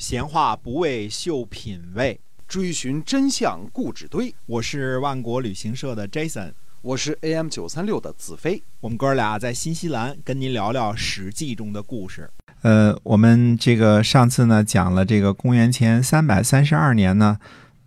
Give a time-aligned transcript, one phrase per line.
[0.00, 2.18] 闲话不为秀品味，
[2.48, 4.34] 追寻真相固执堆。
[4.46, 8.62] 我是万国旅行社的 Jason，我是 AM 九三六的子飞。
[8.80, 12.30] 我们哥俩在新西兰跟您聊聊《史记》中的故事。
[12.62, 17.38] 呃，我们这个上次呢讲了这个公元前三百三十二年呢，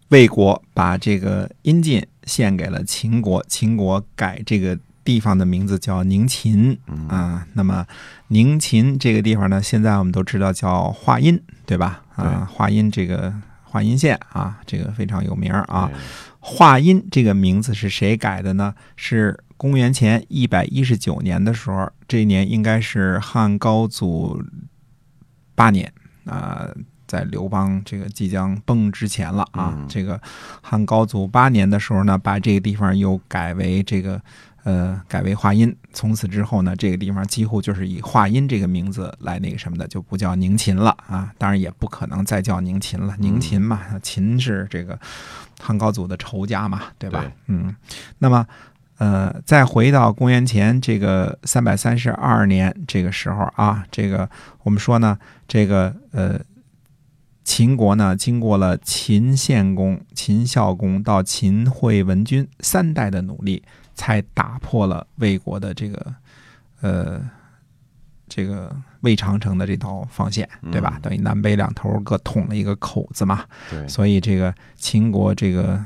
[0.10, 6.78] 魏国把这个阴晋献给了秦国，秦国改这个地方的名字叫宁秦
[7.08, 7.46] 啊。
[7.54, 7.86] 那么
[8.30, 12.02] 宁秦这个地方呢，现在我们都知道叫华阴，对吧？
[12.16, 15.90] 啊，华阴这个华阴县啊，这个非常有名啊。
[16.40, 18.74] 华阴这个名字是谁改的呢？
[18.96, 24.44] 是公元前一百一十九年的时候，这一年应该是汉高祖
[25.56, 25.92] 八年
[26.26, 26.68] 啊，
[27.08, 29.86] 在刘邦这个即将崩之前了啊。
[29.88, 30.22] 这个
[30.62, 34.22] 汉高祖八年的时候呢，把这个地方又改为这个。
[34.64, 35.76] 呃，改为华阴。
[35.92, 41.32] 从此之后呢，这个地方几乎就是以华阴这个名字来那个什么的，就不叫宁秦了啊。
[41.38, 44.98] 当然也不可能再叫宁秦了，宁秦嘛，秦是这个
[45.60, 47.30] 汉高祖的仇家嘛，对吧？
[47.48, 47.76] 嗯。
[48.20, 48.48] 那么，
[48.98, 54.30] 呃，再回到公元前这个三百三十二年这个时候啊，这个
[54.64, 56.40] 我们说呢，这个呃，
[57.44, 63.62] 秦国呢，经过了秦献公、秦孝公到秦惠文君三代的努力。
[63.96, 66.16] 才打破了魏国的这个，
[66.82, 67.22] 呃，
[68.28, 71.00] 这个魏长城的这道防线，对吧？
[71.02, 73.46] 等于南北两头各捅了一个口子嘛。
[73.70, 73.88] 对。
[73.88, 75.80] 所以这个秦国这个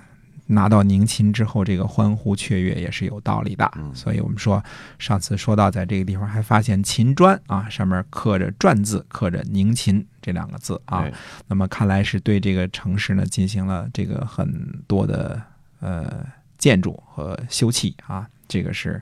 [0.45, 3.69] 拿到宁秦之后，这个欢呼雀跃也是有道理的。
[3.93, 4.63] 所以我们说
[4.97, 11.05] 上次说到，在这个地方还发现秦砖啊，上面刻着“篆”字，刻着“宁秦”这两个字啊。
[11.47, 15.41] 那么看来是对这个城市呢进行了这个很多的
[15.81, 16.25] 呃。
[16.57, 19.01] 建筑和修葺啊，这个是，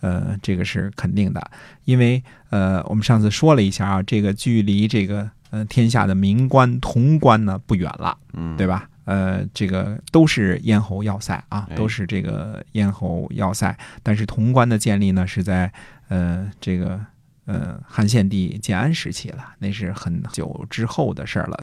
[0.00, 1.50] 呃，这个是肯定的，
[1.84, 8.88] 因为呃，我们上次说了一下啊，这个距离这个呃天下的名关潼关呢不远了，嗯，对吧？
[9.04, 15.70] 呃，这个都是咽喉要塞啊，都是这个咽喉要塞，但是潼关的建立呢是在
[16.08, 16.98] 呃这个
[17.44, 21.58] 呃汉献帝建安时期了，那是很久之后的事儿了。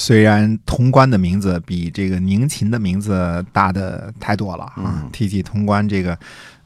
[0.00, 6.18] 虽然潼关的名字比这个宁秦的名字大的太多了啊，提起潼关这个，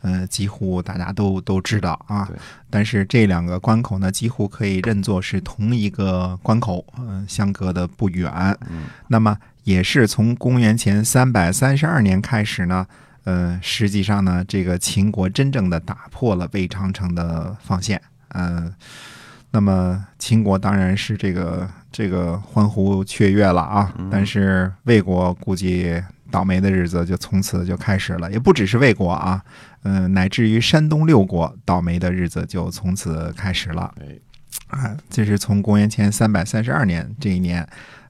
[0.03, 2.31] 呃，几乎大家都都知道啊。
[2.71, 8.31] 但是这两个关口呢，几乎可以认作是同一个关口，嗯，相隔的不远。
[8.71, 8.85] 嗯。
[9.09, 12.87] 那么也是从公元前三百三十二年开始呢，
[13.25, 18.73] 呃，实际上呢，这个秦国真正的打破了魏长城的防线，嗯。
[19.51, 29.41] 那么秦国当然是这个这个欢呼雀跃了啊，但是魏国估计倒霉的日子就从此就开始了，也不只是魏国啊，
[29.85, 33.95] 嗯，乃至于山东六国倒霉的日子就从此开始了。
[34.67, 37.65] 啊，这是从公元前三百三十二年这一年，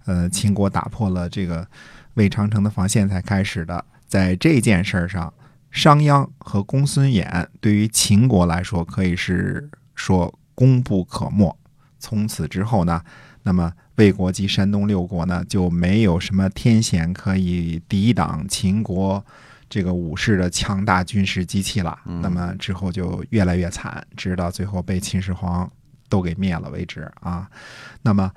[0.06, 1.68] 呃，秦国打破了这个
[2.14, 3.84] 魏长城的防线才开始的。
[4.06, 5.30] 在这件事儿上，
[5.70, 10.34] 商鞅和公孙衍对于秦国来说可以是说。
[10.56, 11.58] 功不可没。
[11.98, 13.02] 从此之后呢，
[13.44, 19.24] 那么魏国及山东六国呢，就没有什么天险可以抵挡秦国
[19.70, 21.96] 这个武士的强大军事机器了。
[22.20, 25.70] 那么之后就越来越惨，直到最后被秦始皇
[26.08, 27.48] 都给灭了为止啊。
[28.02, 28.32] 那么。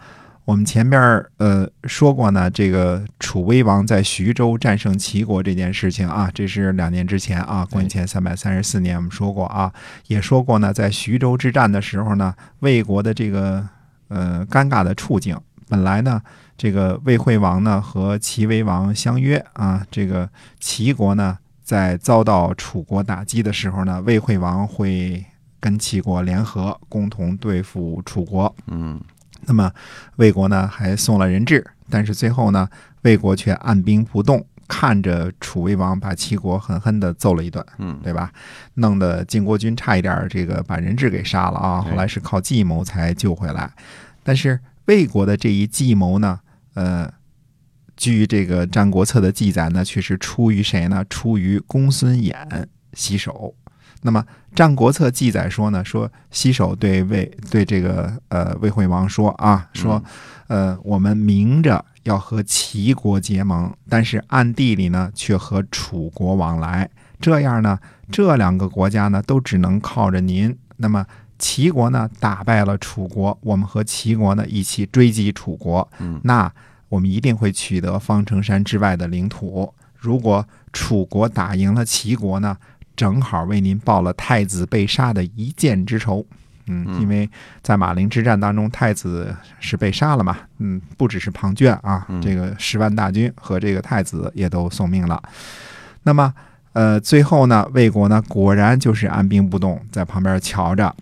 [0.47, 9.69] 我们前边呃说过呢，这个楚威王在徐州战胜齐国这件事情啊，这是两年之前啊，公元前三百三十四年，我们说过啊，
[10.07, 13.67] 也说过呢，在徐州之战的时候呢，魏国的这个
[14.07, 16.22] 呃尴尬的处境，本来呢，
[16.57, 20.29] 这个魏惠王呢和齐威王相约啊，这个
[20.59, 25.25] 齐国呢在遭到楚国打击的时候呢，魏惠王会
[25.59, 29.00] 跟齐国联合，共同对付楚国，嗯。
[29.46, 29.72] 那么，
[30.17, 32.67] 魏国呢还送了人质，但是最后呢，
[33.03, 38.31] 魏国却按兵不动，看着楚威王把齐国狠狠的揍了一顿，嗯，对吧？
[38.75, 41.81] 弄得晋国军差一点这个把人质给杀了啊！
[41.81, 43.72] 后来是靠计谋才救回来。
[44.23, 46.39] 但是魏国的这一计谋呢，
[46.73, 47.11] 呃，
[47.96, 51.05] 据这个《战国策》的记载呢，却是出于谁呢？
[51.09, 53.55] 出于公孙衍洗手。
[54.03, 54.22] 那么，
[54.55, 60.02] 《战国策》记载说呢，说西首对魏对这个呃魏惠王说啊，说
[60.47, 66.90] 呃我们明着要和齐国结盟，但是暗地里呢却和楚国往来，
[67.20, 67.78] 这样呢
[68.12, 70.58] 这两个国家呢都只能靠着您。
[70.78, 71.06] 那么
[71.38, 75.88] 齐国呢打败了楚国，我们和齐国呢一起追击楚国，
[76.24, 76.52] 那
[76.90, 79.74] 我们一定会取得方城山之外的领土。
[79.96, 82.58] 如果楚国打赢了齐国呢？
[82.96, 86.26] 正好为您报了太子被杀的一箭之仇，
[86.67, 87.29] 嗯，嗯因为
[87.61, 95.22] 在马陵之战当中，太子是被杀了嘛，嗯，不只是庞涓啊，嗯这个十万大军和这个太子也都送命了。
[96.03, 96.34] 那么，
[96.73, 100.96] 呃，最后呢，魏国呢果然就是按兵不动，在旁边瞧着。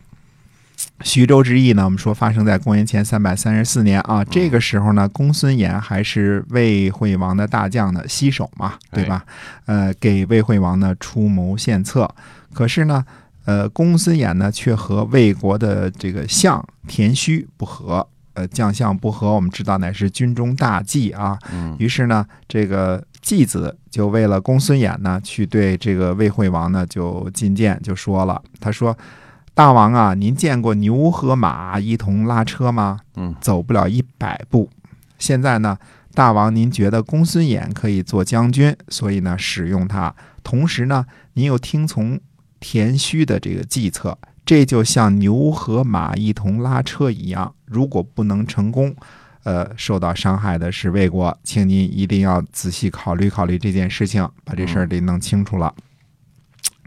[1.01, 4.23] 徐州之役呢，我们说发生在公元前三百三十四年啊。
[4.23, 9.25] 这个时候呢，公孙衍还是魏惠王的大将的西首嘛，对吧？
[9.65, 12.09] 呃，给魏惠王呢出谋献策。
[12.53, 13.03] 可是呢，
[13.45, 18.07] 呃，公孙衍呢却和魏国的这个相田须不和。
[18.33, 21.39] 呃，将相不和，我们知道乃是军中大忌啊。
[21.53, 28.97] 嗯于是呢，这个季子就为了公孙衍呢，去对这个魏惠王呢就进谏，就说了，他说
[29.55, 32.99] ：“大王啊，您见过牛和马一同拉车吗？
[33.15, 34.69] 嗯走不了一百步。
[35.17, 35.77] 现在呢，
[36.13, 40.13] 大王您觉得公孙衍可以做将军，所以呢使用他。
[40.43, 41.05] 同时呢，
[41.35, 42.19] 您又听从
[42.67, 47.53] 田须的这个计策，这就像牛和马一同拉车一样。
[47.65, 48.95] 如果不能成功，
[49.43, 55.75] 呃，受到伤害的是魏国，请您一定要仔细考虑考虑这件事情，把这事儿得弄清楚了。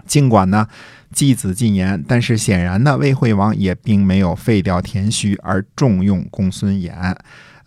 [0.04, 0.66] 尽管呢，
[1.12, 7.14] 继子进言，但是显然呢，魏惠王也并没有废掉田须，而重用公孙衍。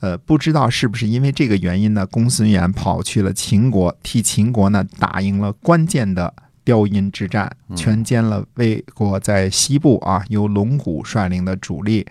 [0.01, 2.05] 呃，不知道是不是因为这个原因呢？
[2.05, 12.05] 公孙衍跑去了秦国，替秦国呢打赢了关键的雕阴之战，全歼了魏国在西部啊由龙骨率领的主力。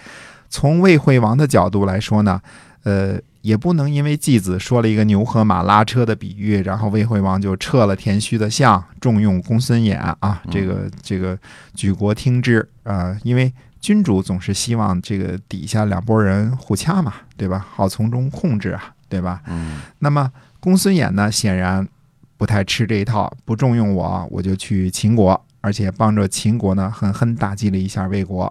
[0.49, 2.41] 从魏惠王的角度来说呢，
[2.83, 11.39] 呃，也不能因为季子说了一个牛和马拉车的比喻，然后魏惠王就撤了田须的相，重用公孙衍啊，这个这个
[11.75, 17.65] 举国听之啊、因为君主总是希望这个底下两拨人互掐嘛，对吧？
[17.73, 19.41] 好从中控制啊，对吧？
[19.47, 21.87] 嗯那么公孙衍呢，显然
[22.41, 28.51] 不太吃这一套，不重用我，我就去秦国，而且帮着秦国呢，狠狠打击了一下魏国。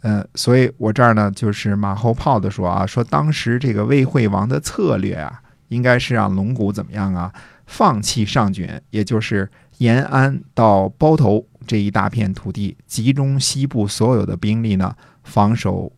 [0.00, 7.30] 呃，所以我这儿呢，就是马后炮的说啊，说当时这个魏惠王的策略啊，应该是让龙骨怎么样啊，
[7.66, 9.46] 放弃上郡，也就是
[9.76, 15.92] 延安到包头这一大片土地，集中西部所有的兵力呢，防守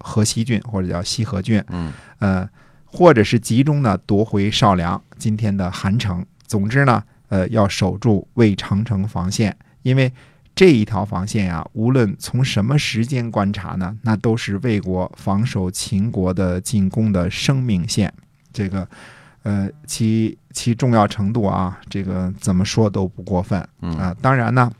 [0.00, 1.64] 河西郡或者叫西河郡。
[1.70, 2.46] 嗯呃，
[2.84, 6.22] 或者是集中呢夺回少梁，今天的韩城。
[6.52, 10.12] 总之呢，呃，要守住魏长城防线，因为
[10.54, 18.12] 这一条防线呀、无论从什么时间观察呢，那都是魏国防守秦国的进攻的生命线。
[18.52, 18.86] 这个，
[19.44, 24.70] 呃，其其重要程度啊，这个怎么说都不过分啊、嗯当然呢。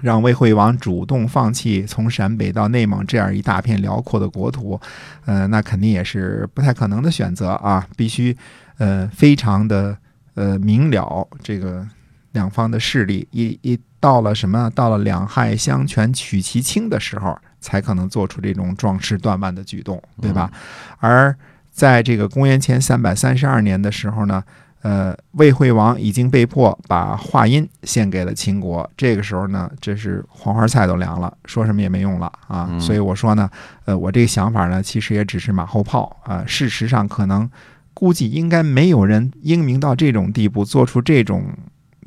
[0.00, 4.80] 让魏惠王主动放弃从陕北到内蒙这样一大片辽阔的国土，
[5.26, 8.34] 呃，那肯定也是不太可能的选择啊，必须
[8.78, 9.94] 呃非常的
[10.34, 11.86] 呃明了这个
[12.32, 20.50] 两方的势力，一一到了什么到了两害相权取其轻的时候，才可能做出这种壮士断腕的举动，对吧？
[20.98, 21.36] 而
[21.70, 24.42] 在这个公元前三百三十二年的时候呢。
[24.82, 28.90] 呃，魏惠王已经被迫把华阴献给了秦国。
[28.96, 32.66] 这个时候呢，这是黄花菜都凉了，说什么也没用了啊。
[32.68, 33.48] 嗯所以我说呢，
[33.84, 37.48] 呃，我这个想法呢，其实也只是马后炮啊、事实上，可能
[37.94, 41.44] 估计应该没有人英明到这种地步，做出这种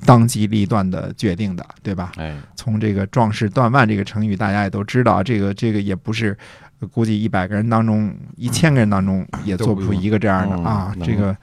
[0.06, 2.12] 当机立断的决定的，对吧？
[2.18, 6.36] 哎从这个“壮士断腕”这个成语，大家也都知道，这个这个也不是，
[6.80, 10.94] 呃估计一百个人当中，一千个人当中也做不出一个这样的嗯啊。
[10.98, 11.36] 能这个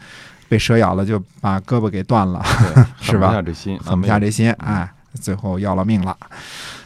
[0.48, 2.42] 被蛇咬了，就把胳膊给断了。
[3.00, 6.16] 是吧狠不下这心，狠不下这心，哎，最后要了命了。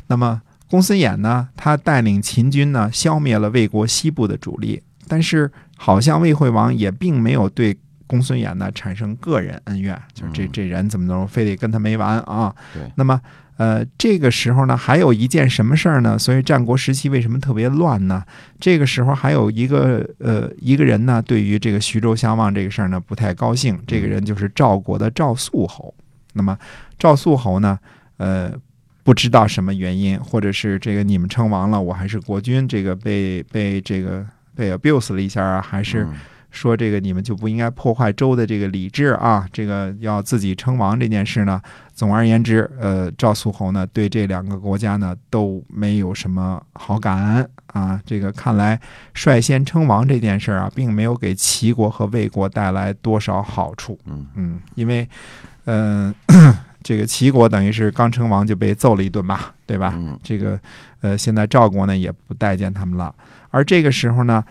[0.06, 12.54] 那么公孙衍呢，他带领秦军呢，消灭了魏国西部的主力，但是好像魏惠王也并没有对公孙衍呢产生个人恩怨，就是这嗯这人怎么能非得跟他没完啊？
[12.74, 13.20] 对那么。
[13.58, 16.18] 呃，这个时候呢，还有一件什么事儿呢？
[16.18, 18.22] 所以战国时期为什么特别乱呢？
[18.60, 23.80] 这个时候还有一个呃一个人呢，对于这个徐州相望这个事儿呢不太高兴。
[23.86, 25.94] 这个人就是赵国的赵肃侯。
[26.34, 26.54] 那么
[26.98, 27.78] 赵肃侯呢，
[28.18, 28.52] 呃，
[29.02, 34.22] 不知道什么原因，或者是这个你们称王了，我还是国君，这个被被这个
[34.56, 36.14] 被 abuse 了一下啊，还是嗯
[36.50, 41.60] 说这个你们就不应该破坏周的这个礼制啊，这个要自己称王这件事呢。
[41.92, 48.00] 总而言之，呃，赵肃侯呢对这两个国家呢都没有什么好感啊。
[48.06, 48.80] 这个看来
[49.12, 53.98] 率先称王这件事啊，并没有给齐国和魏国带来多少好处。
[54.06, 55.06] 嗯嗯，因为，
[55.66, 56.14] 嗯、
[56.86, 59.92] 这个齐国等于是刚称王就被揍了一顿吧，对吧？
[59.96, 60.56] 嗯这个
[61.00, 63.12] 呃，现在赵国呢也不待见他们了。
[63.50, 64.44] 而这个时候呢，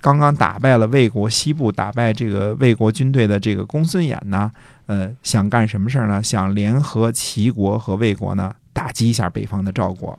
[0.00, 4.50] 刚刚打败了魏国西部，打败这个魏国军队的这个公孙衍呢，
[4.86, 6.22] 呃，想干什么事儿呢？
[6.22, 10.18] 想联合齐国和魏国呢，打击一下北方的赵国。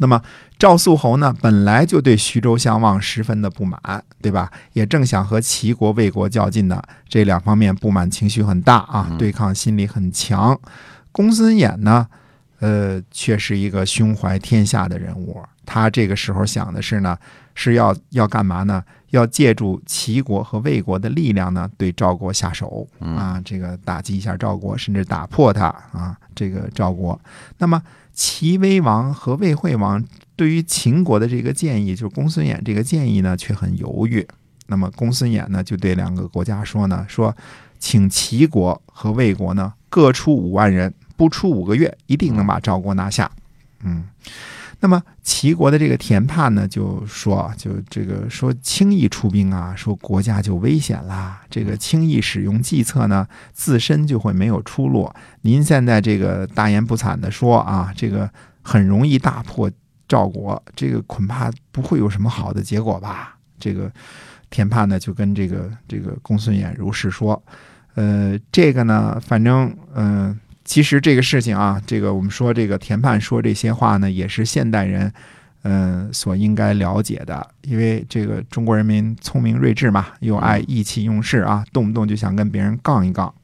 [0.00, 0.20] 那么
[0.58, 3.78] 赵肃侯呢，本来就对徐州相望十分的不满，
[4.22, 4.50] 对吧？
[4.72, 10.58] 也正想和齐国、魏国较劲呢，这两方面不满情绪很大啊，对抗心理很强。
[11.12, 12.06] 公孙衍呢，
[12.60, 15.42] 呃，却是一个胸怀天下的人物。
[15.66, 17.16] 他这个时候想的是呢，
[17.54, 18.82] 是要要干嘛呢？
[19.10, 27.20] 要借助齐国和魏国的力量呢，对赵国下手啊，这个打击一下赵国，甚至打破他啊，这个赵国。
[27.58, 30.04] 那么齐威王和魏惠王
[30.36, 34.26] 对于秦国的这个建议，就是公孙衍这个建议呢，却很犹豫。
[34.68, 37.36] 那么公孙衍呢，就对两个国家说呢，说
[37.80, 43.30] 请齐国和魏国呢各出五万人，不出五个月，一定能把赵国拿下。
[43.84, 44.08] 嗯。
[44.82, 51.42] 那么齐国的这个田盼呢，就说就这个说轻易出兵啊，说国家就危险啦。
[51.50, 55.12] 这个轻易使用计策呢，自身就会没有出路。
[55.42, 58.26] 您现在这个大言不惭的说啊，这个
[58.62, 59.70] 很容易大破
[60.08, 63.36] 赵国，这个恐怕不会有什么好的结果吧？
[63.58, 63.92] 这个
[64.48, 67.42] 田盼呢，就跟这个这个公孙衍如是说。
[67.96, 70.40] 呃，这个呢，反正嗯。
[70.70, 75.12] 其实这个事情啊，这个我们说这个田盼说这些话呢，也是现代人，
[75.64, 77.44] 嗯，所应该了解的。
[77.62, 83.34] 因为这个中国人民聪明睿智嘛，又爱意气用事啊，动不动就想跟别人杠一杠。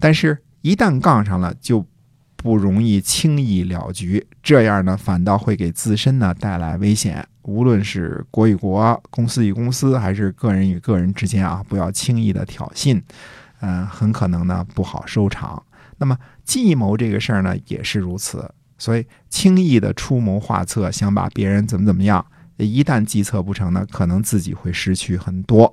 [0.00, 1.86] 但是，一旦杠上了，就
[2.34, 4.26] 不容易轻易了局。
[4.42, 7.22] 这样呢，反倒会给自身呢带来危险。
[7.42, 13.02] 无论是国与国、公司与公司，还是个人与个人之间啊，不要轻易的挑衅，
[13.60, 15.62] 嗯，很可能呢不好收场。
[15.98, 18.48] 那么计谋这个事儿呢，也是如此。
[18.76, 22.24] 所以轻易的出谋划策，想把别人怎么怎么样，
[22.56, 25.72] 一旦计策不成呢，可能自己会失去很多。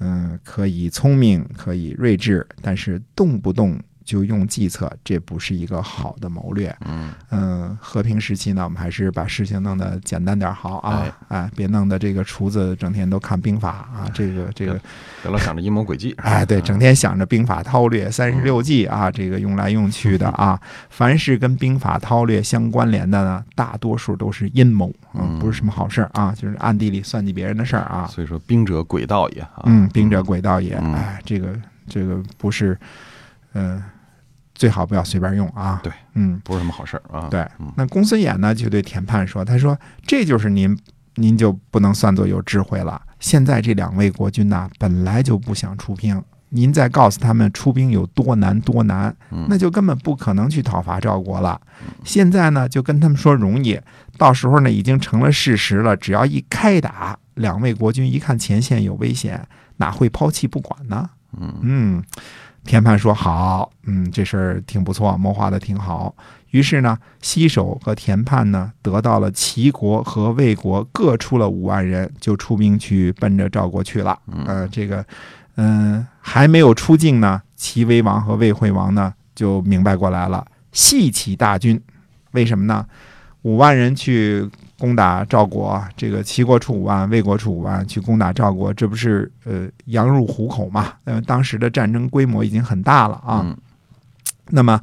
[0.00, 3.78] 嗯，可以聪明，可以睿智，但是动不动。
[4.04, 6.74] 就用计策，这不是一个好的谋略。
[6.86, 11.06] 嗯嗯，和平时期呢，我们还是把事情弄得简单点好啊！
[11.28, 14.80] 哎，别弄得这个厨子整天都看兵法啊，这个这个，
[15.22, 16.12] 别老想着阴谋诡计。
[16.22, 28.06] 哎，对，整天想着兵法韬略三十六计啊，这个用来用去的啊， 凡是跟兵法韬略相关联的呢，大多数都是阴谋嗯，不是什么好事啊，就是暗地里算计别人的事儿啊。
[28.06, 29.62] 所以说，兵者诡道也啊。
[29.64, 30.74] 嗯，兵者诡道也。
[30.74, 32.78] 哎，这个这个不是。
[33.54, 33.82] 嗯，
[34.54, 35.80] 最好不要随便用啊。
[35.82, 37.28] 对，嗯，不是什么好事儿啊。
[37.30, 40.78] 对，那公孙衍呢就对田盼说：“他说这就是您，
[41.16, 43.00] 您就不能算作有智慧了。
[43.20, 49.14] 现在这两位国君呐，本来就不想出兵，您再告诉他们出兵有多难多难，
[49.48, 51.60] 那就根本不可能去讨伐赵国了。
[52.04, 53.80] 现在呢，就跟他们说容易，
[54.18, 55.96] 到时候呢已经成了事实了。
[55.96, 61.10] 只要一开打，两位国君一看前线有危险，哪会抛弃不管呢？
[61.38, 62.04] 嗯嗯。”
[62.64, 66.14] 田盼说：“好，嗯，这事儿挺不错，谋划的挺好。
[66.50, 74.18] 于是呢，西首和田盼呢，得到了齐国和魏国各出了五万人，就出兵去奔着赵国去了。
[74.46, 75.04] 呃，这个，
[75.56, 81.80] 嗯，还没有出境呢，齐威王和魏惠王呢，就明白过来了，系起大军。
[82.32, 82.86] 为什么呢？
[83.42, 84.48] 五万人去。”
[84.82, 90.94] 攻打赵国，这个齐国出五万，魏国出五万去攻打赵国，这不是呃羊入虎口嘛？
[91.04, 93.56] 呃，当时的战争规模已经很大了啊。
[94.50, 94.80] 那么，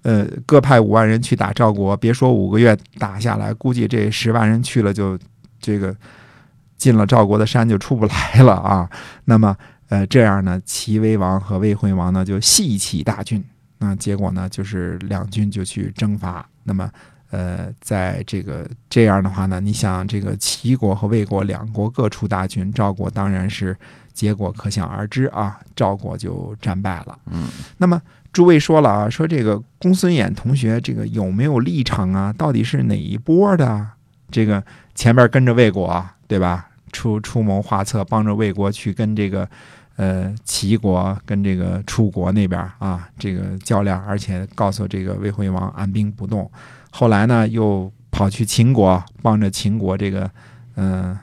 [0.00, 5.18] 呃，各派五万人去打赵国，别说五个月打下来，估计这十万人去了就
[5.60, 5.94] 这个
[6.78, 8.88] 进了赵国的山就出不来了啊。
[9.26, 9.54] 那么，
[9.90, 13.44] 呃，这样呢，齐威王和魏惠王呢就细起大军，
[13.76, 16.48] 那结果呢就是两军就去征伐。
[16.64, 16.90] 那么。
[17.32, 23.74] 呃，在这个这样的话呢，你想这个齐国和魏国两国各出大军，赵国当然是
[24.12, 27.18] 结果可想而知啊，赵国就战败了。
[27.30, 27.48] 嗯，
[27.78, 27.98] 那么
[28.34, 32.30] 诸位说了啊，说这个公孙衍同学这个有没有立场啊？
[32.34, 33.88] 到底是哪一波的？
[34.30, 34.62] 这个
[34.94, 36.68] 前边跟着魏国对吧？
[36.92, 39.48] 出出谋划策，帮着魏国去跟这个
[39.96, 46.50] 呃齐国跟这个楚国那边啊这个较量，而且告诉这个魏惠王按兵不动。
[46.94, 50.30] 后来呢，又跑去秦国，帮着秦国这个，
[50.76, 51.18] 嗯，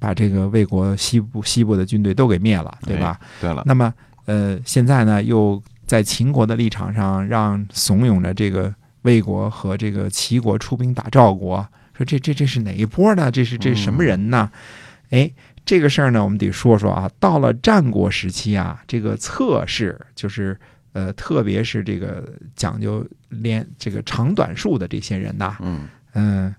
[0.00, 3.20] 把这个魏国西部西部的军队都给灭了，对吧？
[3.40, 3.62] 对了。
[3.64, 3.94] 那么，
[4.24, 11.64] 呃，现在呢，又在秦国的立场上，让怂恿着这个魏国和这个齐国出兵打赵国，
[11.96, 13.30] 说这这这是哪一波呢？
[13.30, 14.50] 这是这是什么人呢？
[15.10, 15.30] 哎，
[15.64, 17.08] 这个事儿呢，我们得说说啊。
[17.20, 20.58] 到了战国时期啊，这个策士就是。
[20.96, 26.54] 呃，特别是这个讲究连这个长短术的这些人呐，嗯嗯，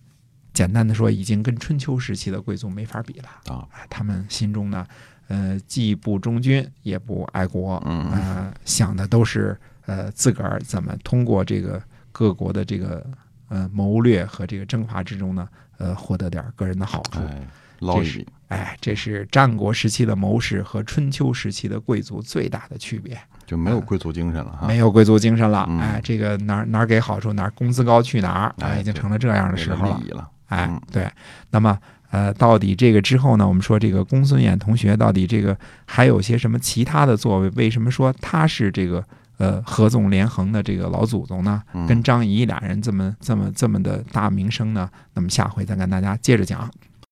[0.53, 3.67] 简单的说，已经跟春秋时期的贵族没法比了啊。
[3.89, 4.85] 他们心中呢，
[5.27, 13.03] 呃，既不忠君，也不爱国，嗯想的都是呃自个儿怎么通过这个各国的这个
[13.49, 17.21] 呃谋略和这个征伐之中呢，呃获得点个人的好处。
[17.21, 17.47] 哎，
[17.79, 24.67] 捞一笔，哎，这是战国时期的谋士和春秋时期的贵族最大的区别，就没有贵族精神了哈。
[24.67, 25.65] 没有贵族精神了。
[25.69, 31.09] 嗯哎，这个哪儿哪儿给好处哪儿工资高去哪儿，哎哎，已经成了这样的时候了哎嗯，对，
[31.51, 31.77] 那么
[32.09, 33.45] 呃，到底这个之后呢？
[33.45, 37.49] 我们说这个公孙衍同学到底这个还有些什么其他的作为？
[37.49, 39.03] 为什么说他是这个
[39.37, 41.61] 呃合纵连横的这个老祖宗呢？
[41.73, 44.89] 嗯跟张仪俩人这么这么这么的大名声呢？
[45.13, 46.71] 那么下回再跟大家接着讲。